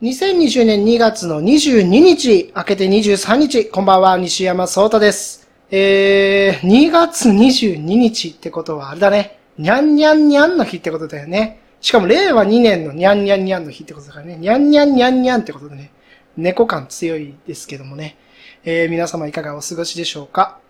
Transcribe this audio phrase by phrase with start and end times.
[0.00, 5.48] 2020年2月の22日、明けて23日、こんばんは、西山聡太です。
[5.72, 9.40] えー、2月22日ってことはあれだね。
[9.58, 11.58] にゃんにゃんにゃんの日ってことだよね。
[11.80, 14.36] しかも令和2年のにゃんにゃんにゃんの日ってことだからね。
[14.36, 15.90] にゃんにゃんにゃんにゃんってことでね。
[16.36, 18.16] 猫感強いですけどもね。
[18.64, 20.60] えー、皆様いかがお過ごしでしょうか？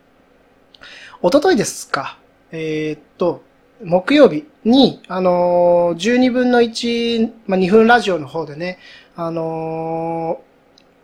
[1.20, 2.16] おとといですか？
[2.50, 3.42] えー、っと、
[3.84, 8.78] 木曜日に、あのー、12分の1、まあ、2分ラジオの方でね、
[9.14, 10.40] あの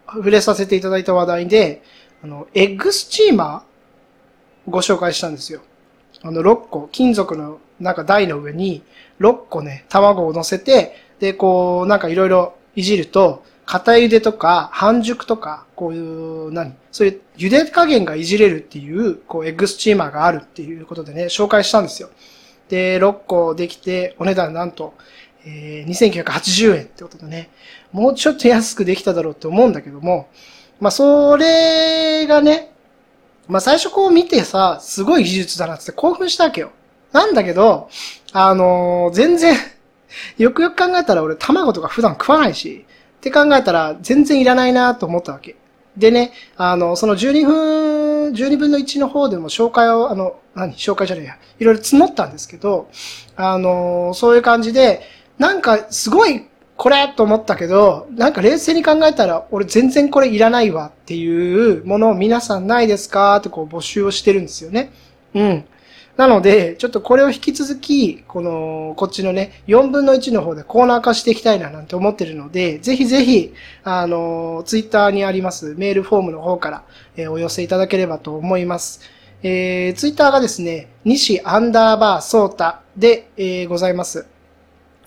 [0.06, 1.82] ー、触れさせていただいた話題で、
[2.22, 5.60] あの、エッグスチーマーご紹介したんですよ。
[6.22, 8.82] あの、6個、金属のなんか台の上に
[9.20, 22.10] 6個ね、卵を乗せて、で、こう、なんかいろいろいじると、片茹でとか、半熟とか、こういう、何そういう茹で加減がいじれるっていう、こう、エッグスチーマーがあるっていうことでね、紹介したんですよ。
[22.68, 24.94] で、6個できて、お値段なんと、
[25.46, 27.50] えー、2980円ってことでね、
[27.92, 30.28] もうちょっと安くできただろうって思うんだけども、
[30.80, 32.72] まあ、それがね、
[33.46, 36.72] まあ、最初こう見てさ、すごい技術だなって興奮したわけよ。
[37.12, 37.88] なんだけど、
[38.32, 39.54] あのー、全然
[40.38, 42.84] よくよく考えたら俺卵とか普段食わないし、
[43.18, 45.56] って考えたら全然いらないなと思ったわけ。
[45.96, 50.72] でね、あの、その12分、12分の1の方でも紹介を、あの、何？
[50.72, 51.38] 紹介じゃねえや。
[51.58, 52.88] いろいろ募ったんですけど、
[53.36, 55.02] あの、そういう感じで、
[55.38, 64.92] なんかすごいこれと思ったけど、なんか冷静に考えたら、俺全然これいらないわっていうものを皆さんないですかってこう募集をしてるんですよね。
[65.34, 65.64] うん。
[66.16, 76.84] なので、ちょっとこれを引き続き、この、こっちのね、4分の1の方でコーナー化していきたいななんて思ってるので、ぜひぜひ、あの、ツイッターにありますメールフォームの方から、
[77.16, 79.00] えー、お寄せいただければと思います。
[79.46, 84.26] えー、ツイッターがですね、西アンダーバーソータで、えー、ございます。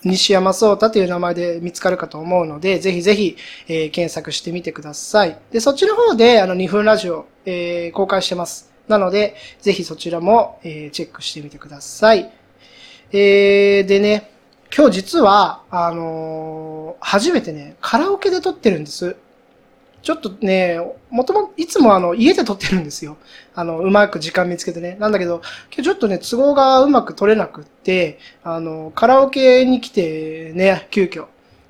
[0.04, 5.36] 西山聡太という名前で見つかるかと思うので、ぜひぜひ、えー、検索してみてください。
[5.50, 8.70] で、そっちの方で、あの、2分ラジオ、えー、公開してます。
[8.86, 12.30] なので、ぜひそちらも、えー、チェックしてみてください。
[13.10, 14.30] えー、でね、
[14.72, 19.16] 今日実は、あのー、初めてね、カラオケで撮ってるんです。
[20.02, 20.78] ちょっとね、
[21.10, 23.16] もとも、いつもあの、家で撮ってるんですよ。
[23.54, 24.96] あの、うまく時間見つけてね。
[25.00, 25.42] なんだけど、
[25.72, 31.26] 今日ちょっとね、都合がうまく取れなくって、あの、カラオケに来てね、急遽、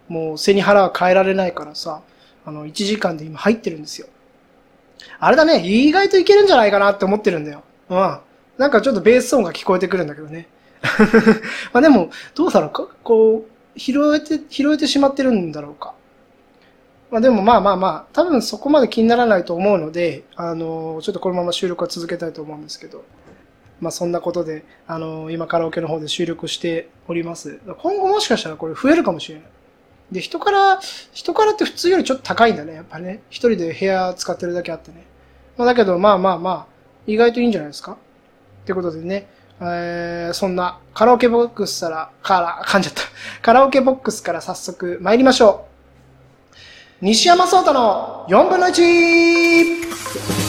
[0.09, 2.03] もう背に腹は変えられないからさ、
[2.45, 4.09] あの、1時間で今入ってるんですよ。
[5.19, 7.63] あれだね、意外といけるんじゃないかなって思ってるんだよ。
[7.89, 8.19] うん。
[8.59, 10.49] なんかちょっとベース音が聞こえてくるんだけどね。
[11.73, 15.95] まあでも、どうだろうか、こう、拾えて、拾えてしまってるんだろうか。
[17.11, 23.05] まあでもまあまあまあ、多分そこまで気にならないと思うので、あの、ちょっとこのまま収録は続けたいと思うんですけど。
[23.81, 27.61] まあそんなことで、あの、今カラオケの方で収録しております。
[27.81, 29.45] 今後もしかしたらこれ増えるかもしれない。
[30.11, 30.81] で、人から、
[31.13, 33.23] 人からって普通よりちょっと高いんだね、やっぱね。
[33.31, 35.07] 一人で部屋使ってるだけあってね。
[35.57, 36.67] まあだけど、まあまあまあ、
[37.07, 37.93] 意外といいんじゃないですか？
[37.93, 37.97] っ
[38.67, 39.29] てことでね、
[39.61, 43.03] えー、そんなカラオケボックスから、から、噛んじゃった。
[43.43, 45.68] カラオケボックスから早速参りましょう。
[47.01, 50.48] 西山聡太の4分の 1!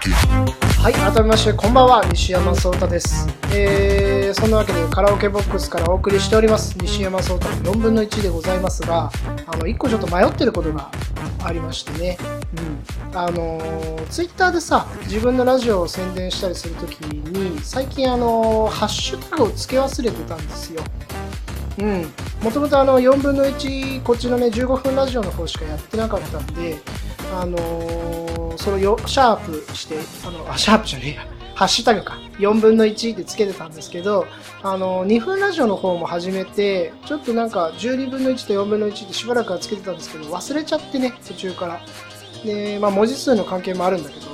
[0.00, 3.28] はい、改めまして、こんばんは、西山聡太です。
[3.52, 9.10] えー、そんなわけで、カラオケボックスからお送りしております、西山聡太の4分の1でございますが、
[9.46, 10.90] あの、1個ちょっと迷ってることが
[11.44, 12.16] ありましてね、
[13.12, 13.18] うん。
[13.18, 20.82] あのー、ツイッターでさ、自分のラジオを宣伝したりするときに、最近あの、ハッシュタグを付け忘れてたんですよ。
[21.78, 22.12] うん。
[22.42, 26.78] もともとあの、4分の1、こっちのね、15分ラジオの方しかやってなかったんで、
[27.34, 29.96] あのーそれをシャープして、
[30.26, 31.26] あの、あ、シャープじゃねえや。
[31.54, 32.18] ハッシュタグか。
[32.38, 34.26] 4分の1ってつけてたんですけど、
[34.62, 41.80] あの、2分ラジオの方も始めて、ちょっとなんか12分の1と4分の1ってしばらくはつけてたんですけど、忘れちゃってね、途中から。
[42.44, 44.26] で、まあ文字数の関係もあるんだけど、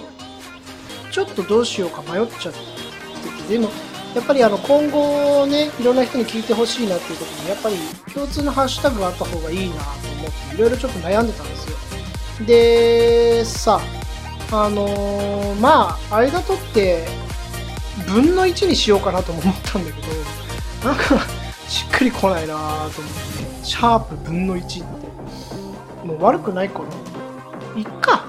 [1.13, 3.71] ちょっとどうしようか迷っちゃってて、でも、
[4.17, 7.77] やっぱりあの今後ね、いろんな人に聞いてほしいなっていうことに、やっぱり
[8.15, 11.71] 共通のハッシュタグがあった方がいいなと思って、いろいろちょっと悩んでたんです
[12.41, 12.47] よ。
[12.47, 13.79] で、さ、
[14.51, 17.07] あのー、まあ、間取って、
[18.07, 21.21] 分の1にしようかなと思ったんだけど、なんか、
[21.69, 25.07] しっくりこないなと思って、シャープ分の1って。
[26.07, 28.25] もう悪くないからいっか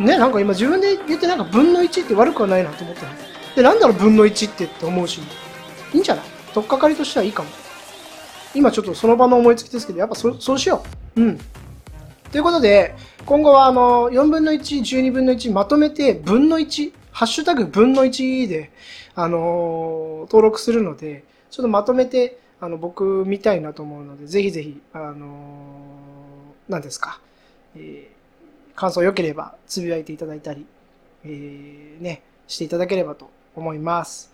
[0.00, 5.20] ねなんか今自分で言ってなんか分の1って悪くはないなと思ってるでなんだろう分の1ってって思うし。
[5.92, 6.24] いいんじゃない？
[6.54, 7.48] 取っかかりとしてはいいかも。
[8.54, 10.84] 今ちょっとその場の思いつきですけどやっぱそそうしよ
[11.16, 11.20] う。
[11.20, 11.38] うん。
[12.30, 12.94] ということで
[13.26, 18.72] 今後はあの4分の1、12分の1まとめて分の1ハッシュタグ分の1で、
[19.14, 27.20] あのー、登録するので、ちょっとまとめて、あの、僕見たいなと思うので、ぜひぜひ、あのー、何ですか、
[27.76, 30.64] えー、感想良ければ、つぶやいていただいたり、
[31.24, 34.32] えー、ね、していただければと思います。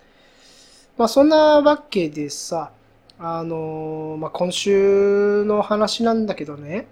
[0.97, 2.71] まあ、そんなわけでさ、
[3.17, 6.87] あのー、まあ、今週の話なんだけどね、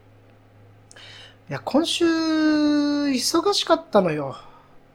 [1.49, 4.35] いや、今週、忙しかったのよ。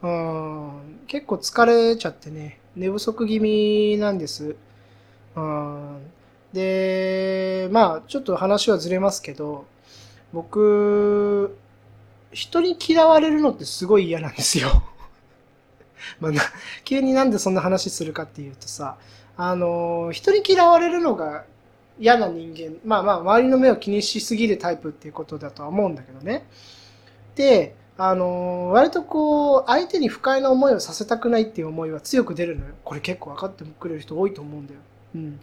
[0.02, 4.56] うん、結構疲れちゃってね、寝不足気味なんです。
[5.34, 5.98] うん、
[6.52, 9.64] で、まあ、ちょっと話はずれますけど、
[10.32, 11.56] 僕、
[12.32, 14.82] 人に嫌われるのってすごい嫌なんですよ。
[16.20, 16.32] まあ、
[16.84, 18.96] 急になんでそんな話するかっていうとさ、
[19.36, 21.44] あの、人に嫌われるのが
[21.98, 26.46] 嫌な人間、まあまあ、周りの目を気にしすぎるタイプっていうことだとは思うんだけどね。
[27.34, 32.74] で、あの割とこう、相手に不快な思いをさせたくないっていう思いは強く出るのよ。
[32.84, 34.80] これ結構分かってくれる人多いと思うんだよ。
[35.14, 35.40] うん。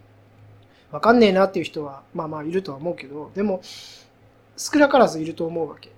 [0.92, 3.62] 分かんねえなっていう人は、まあまあいるとは思うけど、でも、
[4.58, 5.92] 少なからずいると思うわけ。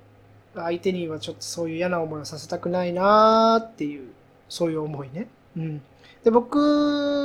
[0.53, 4.09] 相手にはちょっとそういう嫌な思いをさせたくないなーっていう、
[4.51, 5.29] そういう思いね。
[5.55, 5.81] うん。
[6.25, 6.59] で、僕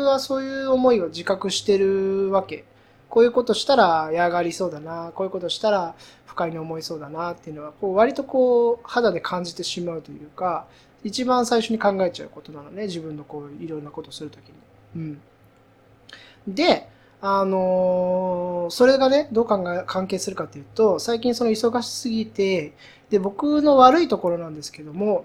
[0.06, 2.64] はそういう思いを自覚してるわけ。
[3.08, 10.66] こういうことしたら嫌がりそうだな、こういうことしたら不快に思いそうだなっていうのは、こう割とこう肌で感じてしまうというか、
[11.02, 14.54] 一番最初に考えちゃうことなのね、自分のこういろんなことをするときに。
[14.94, 16.54] うん。
[16.54, 16.88] で、
[17.20, 22.72] あのー、それがね、どう考え、関係するかっていうと、最近その忙しすぎて、
[23.10, 25.24] で、僕の悪いところなんですけども、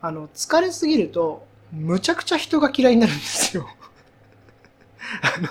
[0.00, 3.68] あの、疲れすぎると、むちゃくちゃ人が嫌いになるんですよ。
[5.22, 5.48] あの、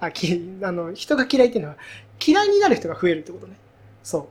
[0.00, 1.76] あ、き、あの、人が嫌いっていうのは、
[2.24, 3.56] 嫌いになる人が増えるってことね。
[4.02, 4.28] そ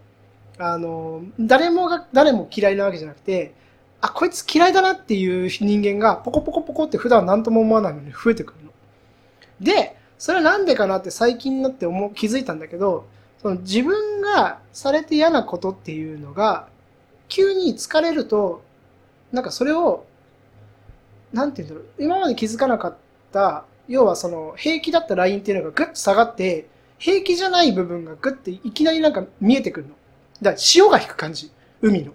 [0.59, 0.63] う。
[0.63, 3.53] あの、誰もが、誰も嫌いなわけじゃなくて、
[4.01, 8.71] あ、こいつ嫌いだなっていう人間が、ポコポコポコって普段何とも思わないのに増えてくるの。
[9.59, 13.06] で、それはなんでかなって最近になって思う、気づいたんだけど、
[13.41, 16.68] その自分がされて嫌なことっていうのが、
[17.27, 18.63] 急に疲れると、
[19.38, 20.04] なんかそれを、
[21.31, 22.95] なんて言うんだろう、今まで気づかなかっ
[23.31, 26.68] た要はその平気だったラインっていうのがグッと下がって、
[26.98, 29.94] 平気じゃない部分がグッていきなりなんか見えてくるの。
[30.42, 31.51] だから潮が引く感じ。
[31.84, 32.13] 海の。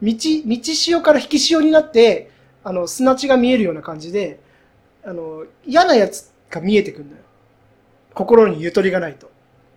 [0.00, 0.14] 道、
[0.46, 2.30] 道潮から引き潮になって、
[2.62, 4.38] あの、砂地が見えるような感じで、
[5.04, 7.16] あの、嫌なやつが見えてくるのよ。
[8.14, 9.28] 心にゆとりがないと。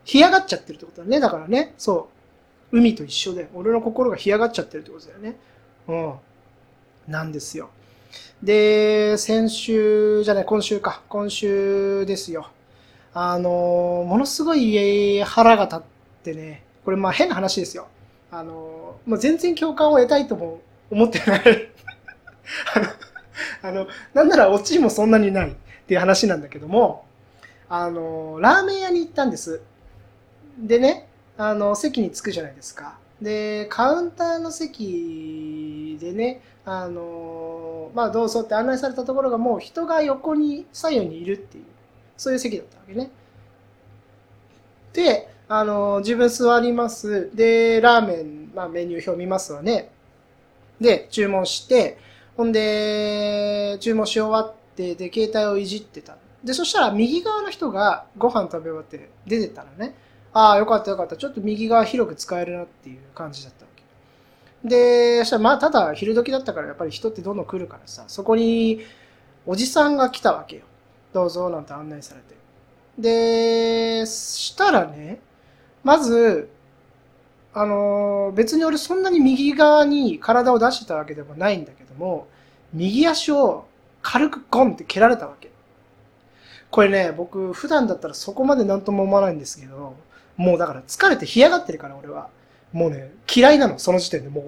[0.06, 1.19] 干上がっちゃってるってことだね。
[1.19, 2.10] だからね、そ
[2.72, 2.78] う。
[2.78, 5.36] 海と一緒で、俺の心が干上がっちゃってるってことだよね。
[5.88, 6.13] うん。
[7.07, 7.69] なんですよ。
[8.44, 11.01] で、先週じゃない、今週か。
[11.09, 12.50] 今週ですよ。
[13.13, 15.81] あの、ものすごい腹が立っ
[16.24, 17.88] てね、これまあ変な話ですよ。
[18.31, 21.42] あの、もう全然共感を得たいとも思ってない
[22.74, 22.88] あの、
[23.63, 25.53] あの、なんならオチもそんなにないっ
[25.88, 27.06] ていう話なんだけども、
[27.69, 29.62] あの、ラーメン屋に行ったんです。
[30.57, 31.07] でね、
[31.38, 32.98] あの、席に着くじゃないですか。
[33.21, 34.84] で、カウンターの席
[35.98, 41.63] でね、あのまあ、どうぞって案内されたところがもう人が横に左右にいるっていう、
[42.17, 43.10] そういう席だったわけね。
[44.93, 47.36] で、あの自分座ります。
[47.36, 49.91] で、ラーメン、まあ、メニュー表見ますわね。
[50.79, 51.98] で、注文して、
[52.38, 56.17] ほんで、注文し終わって、で、携帯をいじってた。
[56.43, 59.95] で、そしたら右側の人がご飯食べ終わって出てたのね。
[60.33, 61.17] ああ、よかったよかった。
[61.17, 63.65] ちょっと右側広く使えるなっていう感じだった。
[64.63, 68.82] で、したらまあ、ただ昼時だったからやっぱり人ってどんどん来るからさ、そこに
[69.46, 70.63] おじさんが来たわけよ。
[71.13, 72.36] どうぞ、なんて案内されて。
[72.98, 75.20] で、したらね、
[75.84, 76.50] まず、
[77.53, 82.27] あの、別に俺そんなに右側に体を出してたわけでもないんだけども、
[82.74, 83.65] 右足を
[84.01, 85.51] 軽くゴンって蹴られたわけ。
[86.70, 89.96] これね、僕普段だったらそこまで何とも思わないんですけど、
[90.38, 92.30] もうだから疲れて干上がってるから俺は。
[92.72, 94.48] もうね、嫌いなの、その時点でもう。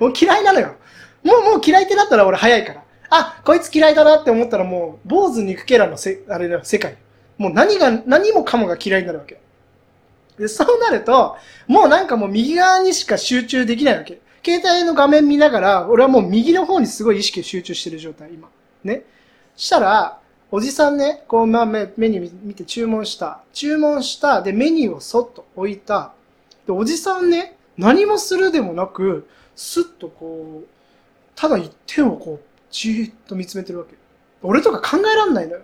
[0.04, 0.74] もう嫌いなのよ。
[1.22, 2.82] もうもう嫌いってなったら俺早いから。
[3.10, 6.96] あ、こいつ嫌いだなって思ったらもう、坊主肉キャラのせ、あれだよ、世界。
[7.38, 9.40] もう何が、何もかもが嫌いになるわけ。
[10.38, 14.20] で、そうなると、もうなんかもう右側にしか集中できないわけ。
[14.44, 18.48] 携帯の画面見ながら、俺はもう右の方にすごい意識集中してる状態、今。
[18.82, 19.04] ね。
[19.56, 20.18] したら、
[20.56, 23.40] おじさんね、こう、まあ、メニュー見て注文した。
[23.52, 24.40] 注文した。
[24.40, 26.12] で、メニューをそっと置いた。
[26.64, 30.68] で、おじさんね、何もするでもなく、スッとこう、
[31.34, 33.96] ただ一点をこう、じーっと見つめてるわけ。
[34.42, 35.62] 俺とか考えらんないのよ。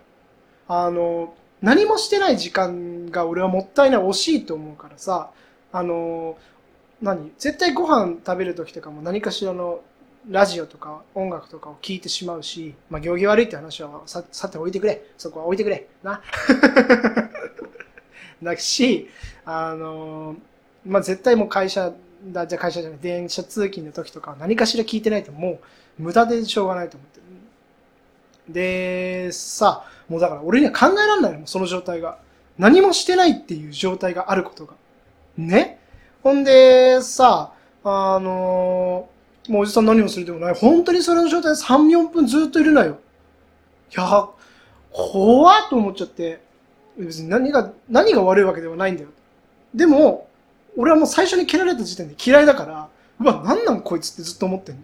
[0.67, 5.31] あの、何もしてない時間が俺はもったいない、惜しいと思うからさ、
[5.71, 6.37] あの、
[7.01, 7.31] 何？
[7.39, 9.83] 絶対ご飯食べる時とかも何かしらの
[10.31, 15.03] ラジオとか音楽とかを聞いてしまうし、まあ、行儀悪いって話はさ、さて置いてくれ。
[15.19, 15.89] そこは置いてくれ。
[16.05, 16.23] な。
[18.41, 19.11] だし、
[19.45, 20.37] あの、
[20.87, 21.93] まあ、絶対もう会社
[22.25, 25.61] だ、じゃ会社じゃない、電車通勤の時とか何かしら聞いてないとも
[25.99, 27.25] う無駄でしょうがないと思ってる。
[28.53, 32.19] で、さ、もうだから俺には考えられないの、その状態が。
[32.57, 34.75] 何もしてないっていう状態があることが。
[35.37, 35.81] ね
[36.23, 39.09] ほんで、さ、あの、
[39.49, 40.55] もうおじさん何もするでもない。
[40.55, 42.99] 本当にそれの状態で3、4分ずっといるなよ。
[43.91, 44.29] いや、
[44.93, 46.41] 怖っと思っちゃって。
[46.99, 49.09] 別に何が、何が悪いわけではないんだよ。
[49.75, 50.29] でも、
[50.77, 52.89] 俺はもう最初に蹴られた時点で嫌いだから、
[53.21, 54.83] うわ、なんなんこいつってずっと思ってんの。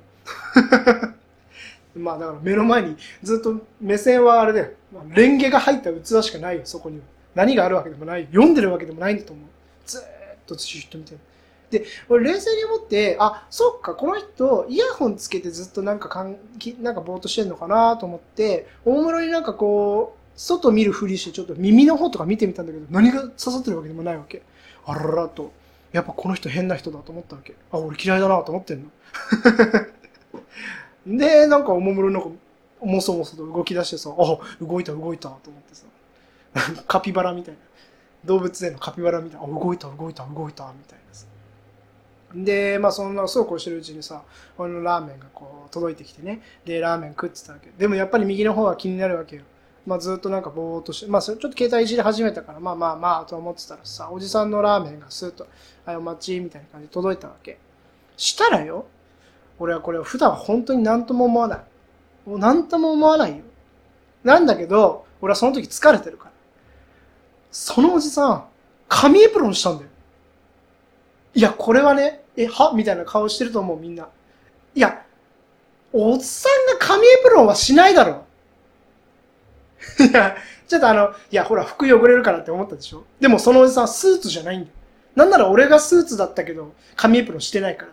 [1.96, 7.04] まあだから目の前にずっと目線はあれで、まあ、レンゲが入った器しかないよ、そこには。
[7.34, 8.26] 何があるわけでもない。
[8.26, 9.44] 読んでるわけでもないんだと思う。
[9.86, 10.04] ずーっ
[10.46, 11.18] とじっと見てる。
[11.70, 16.36] で、俺冷静に思って、あ、そっか、この人、イヤホンつけてずっとなんかかん、
[16.80, 24.42] なんかぼーっとしてんのかなと思って、大室になんかこう、外見るふりしてちょっと耳の方とか見てみたんだけど、何が刺さってるわけでもないわけ。
[24.84, 25.50] あらららと。
[25.92, 27.54] やっぱこの人変な人だと思ったわけ。
[27.72, 28.90] あ、俺嫌いだなと思ってんの。
[31.18, 32.28] で、なんかおもむろなんか、
[32.82, 35.86] もそもそと動き出してさ、あ、動いた動いたと思ってさ、
[36.86, 37.60] カピバラみたいな。
[38.24, 41.26] 動物園のカピバラみたいな、あ、動いた動いた動いたみたいなさ。
[42.44, 44.22] で、まあそんなそうこうしてるうちにさ、
[44.58, 46.42] 俺のラーメンがこう届いてきてね。
[46.64, 47.70] で、ラーメン食ってたわけ。
[47.78, 49.42] でもやっぱり右の方は気になるわけよ。
[49.86, 55.46] まあずっとなんかぼーっとして、まあちょっと携帯いじり始めたから、まあまあまあと思ってたらさ、おじさんのラーメンがスーッと、
[55.84, 57.58] はい、お待ちみたいな感じで届いたわけ。
[58.16, 58.86] したらよ、
[59.58, 61.60] 俺はこれ普段本当に何とも思わない。
[62.28, 63.44] もう何とも思わないよ。
[64.24, 66.30] なんだけど、俺はその時疲れてるから。
[67.52, 68.44] そのおじさん、
[68.88, 69.90] 紙エプロンしたんだよ。
[71.34, 72.72] いや、これはね、え、は？
[72.74, 74.08] みたいな顔してると思う、みんな。
[74.74, 75.04] いや、
[75.92, 78.24] おっさんが紙エプロンはしないだろ。
[79.98, 80.36] いや、
[80.68, 84.72] ちょっとあの、いや、ほら、服汚れるからって思ったでしょでもそのおじさんスーツじゃないんだよ。
[85.14, 87.92] なんなら俺がスーツだったけど、紙エプロンしてないから。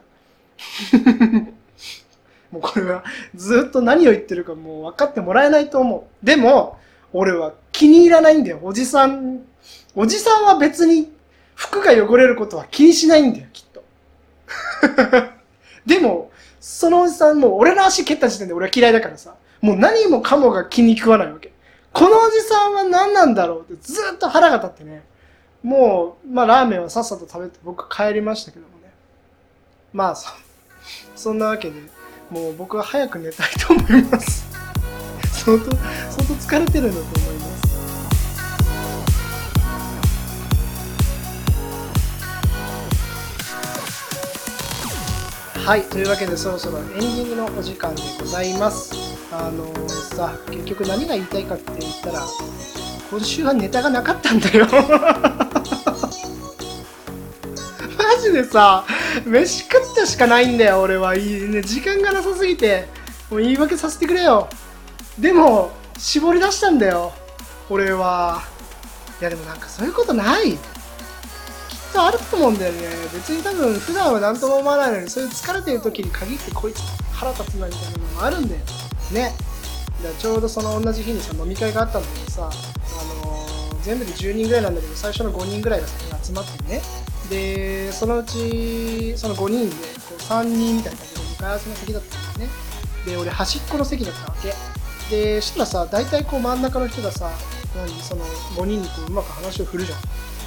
[2.52, 6.26] もうこれはずっと何を言ってるかもう分かってもらえないと思う。
[6.26, 6.78] でも、
[7.14, 8.60] 俺は気に入らないんだよ。
[8.62, 9.40] おじさん、
[9.96, 11.12] おじさんは別に
[11.56, 13.73] 服が汚れることは気にしないんだよ、きっと。
[15.86, 21.52] でも、そのおじさんも俺の足蹴った時点で俺は嫌いだからさ、もう何もかもが気に食わないわけ。
[21.92, 25.04] このおじさんは何なんだろうってずっと腹が立ってね。
[25.62, 28.92] もう、まあラーメンはさっさと食べて僕帰りましたけどもね。
[29.94, 30.30] まあそ、
[31.16, 31.80] そんなわけで、
[32.30, 34.46] もう僕は早く寝たいと思います。
[35.32, 37.53] 相当、相当疲れてるんだと思います。
[45.66, 48.94] はい、というわけでそろそろエンディングのお時間でございます。
[49.32, 52.22] あのー、さ、結局何が言いたいかって言ったら、
[53.10, 54.68] 今週はネタがなかったんだよ。
[57.98, 58.84] マジでさ、
[59.26, 61.16] 飯食ったしかないんだよ、俺は。
[61.16, 62.90] いいね、時間がなさすぎて。
[63.32, 64.50] もう言い訳させてくれよ。
[65.18, 67.14] でも、絞り出したんだよ。
[67.70, 68.44] 俺は。
[69.22, 70.58] いや、でもなんかそういうことない。
[71.94, 72.80] きっとあると思うんだよね。
[73.14, 76.82] 別に多分普段は何とも思わないのに、そういう疲れてる時に限ってこいつ
[77.14, 78.62] 腹立つなみたいなのもあるんだよ。
[79.12, 79.36] ね
[80.02, 80.12] だ。
[80.20, 86.82] ちょうどその同じ日にさ、飲み会があったんだけどさ、あのー、全部で10人ぐらいなんだけど、最初の5人ぐらいが先に集まってね。
[87.30, 89.76] で、そのうち、その5人で、
[90.10, 92.54] こう3人みたいな感じで向かい合わせの席だったんだよね。
[93.06, 95.16] で、俺端っこの席だったわけ。
[95.16, 97.30] で、したらさ、大体こう真ん中の人がさ、
[97.76, 100.00] 何、その5人にこううまく話を振るじゃん。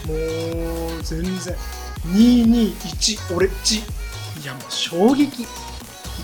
[0.07, 1.57] もう、全然。
[2.07, 3.77] 221、俺っち。
[3.77, 3.81] い
[4.45, 5.47] や、もう衝撃。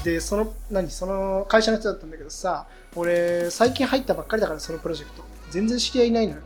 [0.05, 5.25] で、その、何、その会社の人だったんだけどさ、俺、最近入ったばっかりだから、そのプロジェクト。
[5.51, 6.43] 全然知り合いないのよ。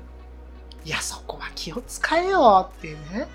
[0.85, 3.27] いや、そこは気を使えよっていうね。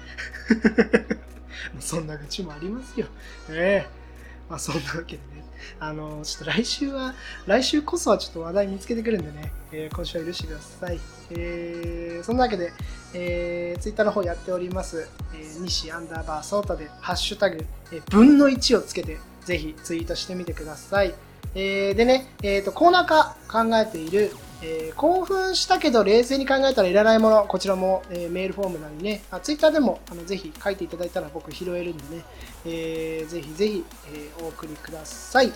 [1.80, 3.08] そんな愚痴もありますよ。
[3.50, 4.02] ええ
[4.50, 5.46] まあ、そんなわけでね。
[5.80, 7.14] あの、ちょっと来週は、
[7.48, 11.00] 来週こそはちょっと話題見つけてくるんでね、えー、今週は許してください。
[11.38, 12.72] えー、そんなわけで、
[13.14, 21.14] えー、ツイッターの方やっております、えー、西アンダーバーソータで、ハッシュタグ、えー、分の1をつけて、ぜひツイートしてみてください。
[21.54, 24.32] えー、でね、えっ、ー、と、コーナー化考えている、
[24.64, 32.24] えー、興奮したけど冷静に考えたらいらないもの、こちらも、えー、メールフォームなりね、あツイッターでもあのぜひ書いていただいたら僕拾えるんでね、
[32.66, 33.84] えー、ぜひぜひ、
[34.14, 35.52] えー、お送りください。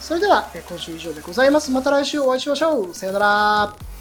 [0.00, 1.70] それでは、え今週以上でございます。
[1.70, 2.94] また来週お会いしましょう。
[2.94, 3.95] さよなら。